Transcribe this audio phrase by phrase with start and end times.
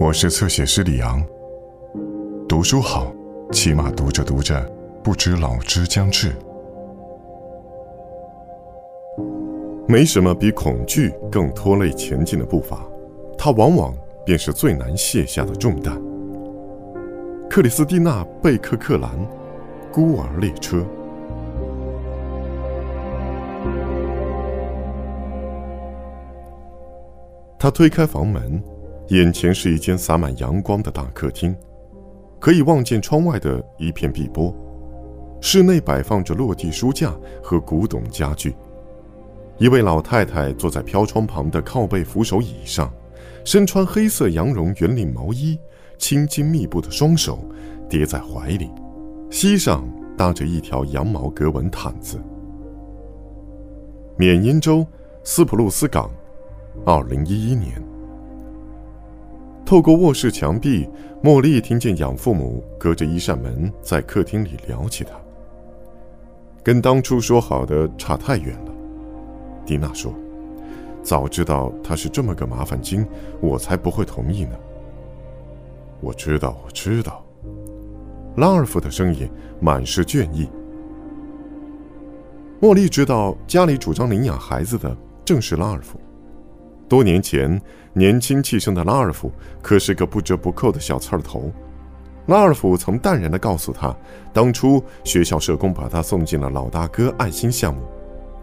[0.00, 1.20] 我是侧写师李昂。
[2.48, 3.12] 读书好，
[3.50, 4.64] 起码读着读着，
[5.02, 6.32] 不知老之将至。
[9.88, 12.86] 没什么比恐惧更拖累前进的步伐，
[13.36, 13.92] 它往往
[14.24, 16.00] 便是最难卸下的重担。
[17.50, 19.10] 克里斯蒂娜·贝克克兰，
[19.92, 20.76] 《孤儿列车》。
[27.58, 28.62] 他推开房门。
[29.08, 31.56] 眼前是一间洒满阳光的大客厅，
[32.38, 34.54] 可以望见窗外的一片碧波。
[35.40, 38.54] 室内摆放着落地书架和古董家具。
[39.56, 42.92] 一位老太太坐在飘窗旁的靠背扶手椅上，
[43.44, 45.58] 身穿黑色羊绒圆领毛衣，
[45.96, 47.38] 青筋密布的双手
[47.88, 48.70] 叠在怀里，
[49.30, 52.20] 膝上搭着一条羊毛格纹毯子。
[54.18, 54.86] 缅因州
[55.24, 56.10] 斯普鲁斯港，
[56.84, 57.82] 二零一一年。
[59.68, 60.88] 透过卧室墙壁，
[61.22, 65.10] 茉莉听见养父母隔着一扇门在客厅里聊起他。
[66.62, 68.72] 跟当初说好的差太远了，
[69.66, 70.10] 迪娜说
[71.04, 73.06] ：“早知道他是这么个麻烦精，
[73.42, 74.56] 我才不会同意呢。”
[76.00, 77.22] 我知道，我知道。
[78.36, 79.28] 拉尔夫的声音
[79.60, 80.48] 满是倦意。
[82.58, 84.96] 茉莉知道家里主张领养孩子的
[85.26, 86.00] 正是拉尔夫。
[86.88, 87.60] 多年前，
[87.92, 91.52] 年轻气盛的拉尔夫可是个不折不扣的小刺儿头。
[92.26, 93.94] 拉尔夫曾淡然地告诉他，
[94.32, 97.82] 当初学校社工把他送进了老大哥爱心项目，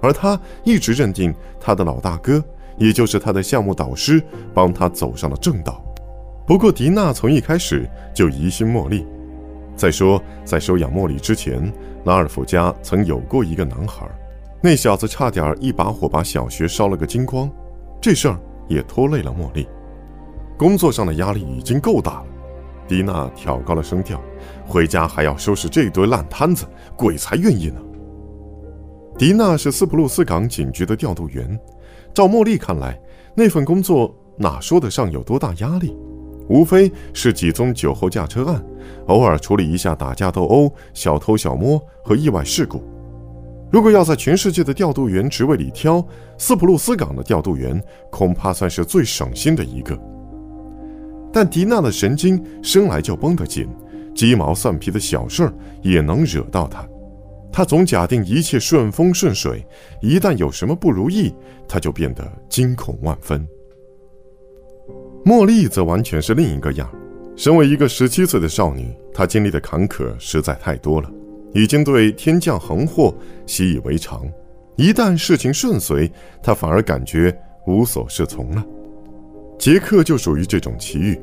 [0.00, 2.42] 而他一直认定他的老大哥，
[2.76, 4.22] 也就是他的项目导师，
[4.54, 5.82] 帮他走上了正道。
[6.46, 9.06] 不过，迪娜从一开始就疑心茉莉。
[9.76, 11.72] 再说，在收养茉莉之前，
[12.04, 14.06] 拉尔夫家曾有过一个男孩，
[14.60, 17.50] 那小子差点一把火把小学烧了个精光。
[18.00, 19.68] 这事儿也拖累了茉莉，
[20.56, 22.26] 工作上的压力已经够大了。
[22.88, 24.20] 迪娜挑高了声调，
[24.66, 26.64] 回家还要收拾这堆烂摊子，
[26.96, 27.80] 鬼才愿意呢。
[29.18, 31.60] 迪娜是斯普鲁斯港警局的调度员，
[32.14, 32.98] 照茉莉看来，
[33.34, 35.94] 那份工作哪说得上有多大压力？
[36.48, 38.64] 无非是几宗酒后驾车案，
[39.06, 42.82] 偶尔处理一下打架斗殴、小偷小摸和意外事故。
[43.70, 46.04] 如果要在全世界的调度员职位里挑，
[46.36, 49.96] 斯普鲁斯港的调度员恐怕算是最省心的一个。
[51.32, 53.68] 但迪娜的神经生来就绷得紧，
[54.12, 56.84] 鸡毛蒜皮的小事儿也能惹到她。
[57.52, 59.64] 她总假定一切顺风顺水，
[60.00, 61.32] 一旦有什么不如意，
[61.68, 63.46] 她就变得惊恐万分。
[65.24, 66.90] 茉莉则完全是另一个样。
[67.36, 71.08] 身为一个十七岁的少女，她经历的坎坷实在太多了。
[71.52, 73.14] 已经对天降横祸
[73.46, 74.24] 习以为常，
[74.76, 76.10] 一旦事情顺遂，
[76.42, 78.64] 他反而感觉无所适从了。
[79.58, 81.20] 杰克就属于这种奇遇。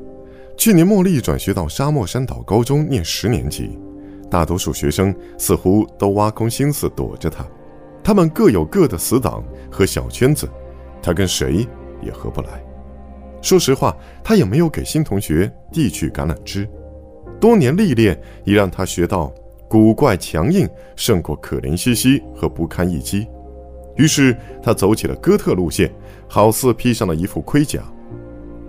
[0.57, 3.79] 去年茉莉转学到沙漠山岛高中念十年级，
[4.29, 7.45] 大多数学生似乎都挖空心思躲着他，
[8.03, 10.49] 他们各有各的死党和小圈子，
[11.01, 11.67] 他跟谁
[12.01, 12.63] 也合不来。
[13.41, 16.67] 说实话，他也没有给新同学递去橄榄枝。
[17.39, 19.33] 多年历练已让他学到。
[19.67, 23.27] 古怪强硬胜过可怜兮兮和不堪一击，
[23.95, 25.91] 于是他走起了哥特路线，
[26.27, 27.81] 好似披上了一副盔甲。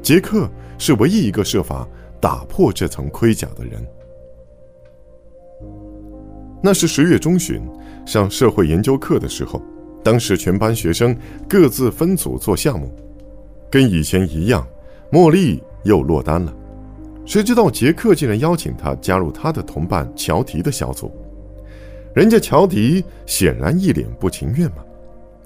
[0.03, 0.48] 杰克
[0.78, 1.87] 是唯一一个设法
[2.20, 3.87] 打破这层盔甲的人。
[6.60, 7.62] 那是十月中旬，
[8.04, 9.62] 上社会研究课的时候，
[10.03, 11.16] 当时全班学生
[11.48, 12.92] 各自分组做项目，
[13.70, 14.66] 跟以前一样，
[15.12, 16.53] 茉莉又落单了。
[17.28, 21.12] 谁知道杰克竟然邀请他加入他的同伴乔迪的小组，
[22.15, 24.77] 人家乔迪显然一脸不情愿嘛。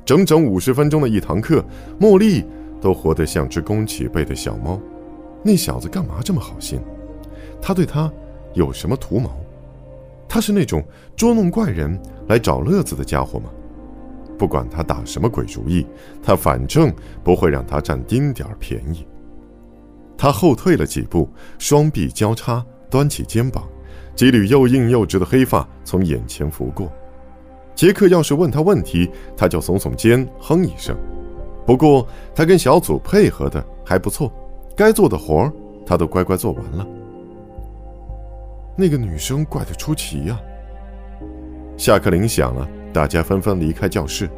[0.05, 1.65] 整整五十分钟的一堂课，
[1.99, 2.45] 茉莉
[2.81, 4.81] 都活得像只弓起背的小猫。
[5.43, 6.79] 那小子干嘛这么好心？
[7.61, 8.09] 他对他
[8.55, 9.33] 有什么图谋？
[10.29, 10.85] 他是那种
[11.17, 13.51] 捉弄怪人来找乐子的家伙吗？
[14.39, 15.85] 不管他打什么鬼主意，
[16.23, 19.05] 他反正不会让他占丁点儿便宜。
[20.23, 21.29] 他后退了几步，
[21.59, 23.69] 双臂交叉，端起肩膀，
[24.15, 26.89] 几缕又硬又直的黑发从眼前拂过。
[27.75, 30.97] 杰克要是问他问题，他就耸耸肩，哼一声。
[31.67, 34.33] 不过他跟小组配合的还不错，
[34.77, 35.53] 该做的活儿
[35.85, 36.87] 他都乖乖做完了。
[38.77, 40.41] 那个女生怪得出奇呀。
[41.77, 44.31] 下课铃响了，大家纷纷离开教室。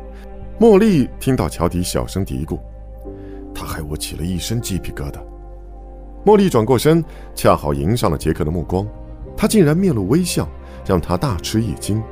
[0.59, 2.59] 茉莉听到乔迪小声嘀咕
[3.55, 5.19] ：“他害我起了一身鸡皮疙瘩。”
[6.25, 7.05] 茉莉转过身，
[7.35, 8.87] 恰好迎上了杰克的目光。
[9.37, 10.49] 他竟然面露微笑，
[10.87, 12.03] 让他大吃一惊。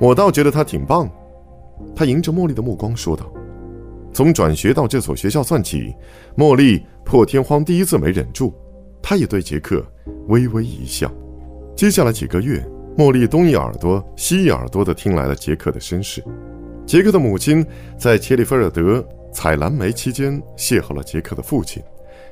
[0.00, 1.08] 我倒觉得他挺棒。
[1.94, 3.30] 他迎着茉莉的目光说道
[4.12, 5.94] ：“从转学到这所学校算起，
[6.36, 8.52] 茉莉破天荒第一次没忍住，
[9.00, 9.84] 她也对杰克
[10.26, 11.08] 微微一笑。
[11.76, 12.60] 接下来几个月，
[12.96, 16.24] 茉莉东一耳朵西一耳朵地听来了杰克的身世。
[16.84, 17.64] 杰克的母亲
[17.96, 21.80] 在切利菲尔德采蓝莓期间邂逅了杰克的父亲，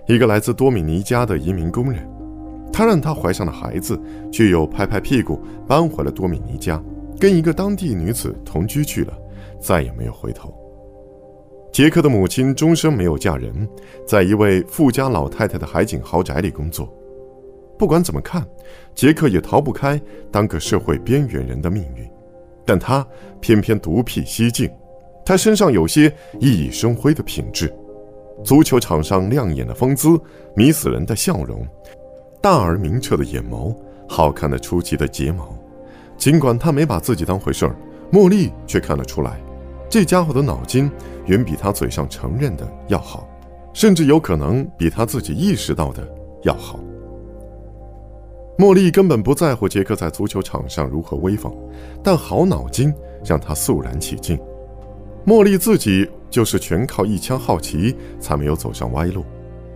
[0.06, 2.08] 一个来自多米尼加的移民工人。
[2.72, 3.98] 他让他怀上了孩子，
[4.30, 6.82] 却又拍拍屁股搬回了多米尼加，
[7.18, 9.12] 跟一个当地女子同居去了，
[9.58, 10.54] 再也没有回头。
[11.72, 13.68] 杰克的母亲终生没有嫁人，
[14.06, 16.92] 在一位富家老太太的海景豪宅里工作。
[17.78, 18.46] 不管怎么看，
[18.94, 20.00] 杰克也逃不开
[20.30, 22.06] 当个社会边缘人的命运。
[22.64, 23.06] 但他
[23.40, 24.70] 偏偏独辟蹊径，
[25.24, 26.10] 他身上有些
[26.40, 27.72] 熠熠生辉的品质：
[28.44, 30.20] 足球场上亮眼的风姿，
[30.54, 31.66] 迷死人的笑容，
[32.40, 33.74] 大而明澈的眼眸，
[34.08, 35.56] 好看的出奇的睫毛。
[36.16, 37.76] 尽管他没把自己当回事儿，
[38.12, 39.40] 茉莉却看得出来，
[39.88, 40.90] 这家伙的脑筋
[41.26, 43.28] 远比他嘴上承认的要好，
[43.72, 46.06] 甚至有可能比他自己意识到的
[46.42, 46.80] 要好。
[48.58, 51.54] 茉莉根本不在乎杰克在足球场上如何威风，
[52.02, 52.92] 但好脑筋
[53.22, 54.38] 让他肃然起敬。
[55.26, 59.24] 茉莉自己就是全靠一腔好奇才没有走上歪路。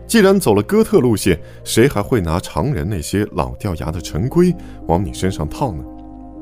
[0.07, 4.55] 既然走了哥特路线，谁还会拿常人那些老掉牙的陈规
[4.89, 5.85] 往你身上套呢？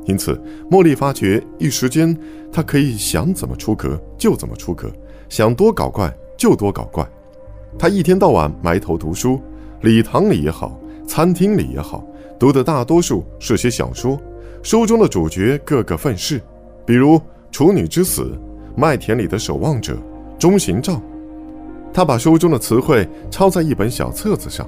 [0.06, 0.40] 因此，
[0.70, 2.16] 茉莉发觉一时间
[2.50, 4.90] 她可以想怎么出格就怎么出格，
[5.28, 7.06] 想多搞怪就多搞怪。
[7.78, 9.38] 她一天到晚埋头读书，
[9.82, 12.02] 礼堂里也好，餐厅里也好。
[12.38, 14.18] 读的大多数是些小说，
[14.62, 16.40] 书中的主角个个愤世，
[16.86, 17.16] 比如
[17.50, 18.22] 《处女之死》
[18.78, 19.94] 《麦田里的守望者》
[20.38, 20.92] 《中行照》。
[21.92, 24.64] 他把书中的词汇抄在一本小册子上，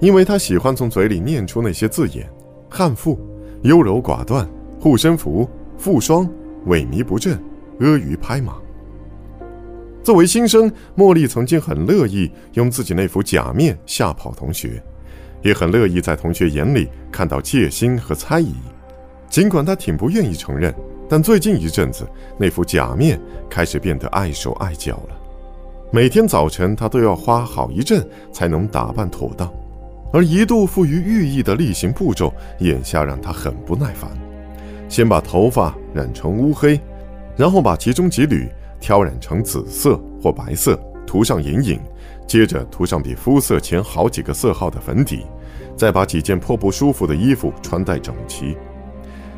[0.00, 2.26] 因为他喜欢从嘴里念出那些字眼：
[2.70, 3.20] 悍妇、
[3.60, 4.48] 优柔寡断、
[4.80, 5.46] 护身符、
[5.76, 6.26] 负霜、
[6.66, 7.38] 萎靡不振、
[7.80, 8.54] 阿谀拍马。
[10.02, 14.82] 作为新生，茉莉曾经很乐意用自己那副假面吓跑同学。
[15.42, 18.54] 也很乐意在同学眼里看到戒心和猜疑，
[19.28, 20.74] 尽管她挺不愿意承认，
[21.12, 23.20] 但最近一阵子那副假面
[23.50, 25.16] 开始变得碍手碍脚了。
[25.90, 29.52] 每天早晨他都要花好一阵才能打扮妥当，
[30.10, 34.10] 而一度富于寓意的例行步骤，眼下让他很不耐烦。
[34.88, 36.80] 先把头发染成乌黑，
[37.36, 38.48] 然后把其中几缕
[38.80, 41.78] 挑染成紫色或白色，涂上眼影。
[42.26, 45.26] 接着涂上比肤色浅好几个色号的粉底，
[45.76, 48.56] 再把几件破不舒服的衣服穿戴整齐。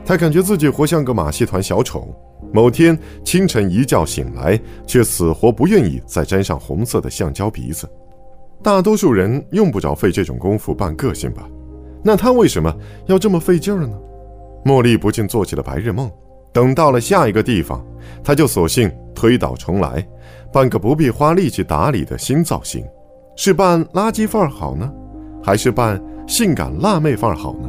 [0.04, 2.08] 他感觉自己活像个马戏团小丑。
[2.52, 7.88] 某天清晨一觉醒来，却死活不愿意再粘上红色的橡胶鼻子。
[8.62, 11.48] 大多数人用不着费这种功夫扮个性吧？
[12.02, 12.72] 那他为什么
[13.06, 13.98] 要这么费劲儿呢？
[14.64, 16.10] 茉莉不禁做起了白日梦。
[16.52, 17.84] 等到了下一个地方，
[18.22, 20.06] 他就索性推倒重来。
[20.52, 22.86] 办个不必花力气打理的新造型，
[23.36, 24.88] 是扮垃圾范儿好呢，
[25.42, 27.68] 还是扮性感辣妹范儿好呢？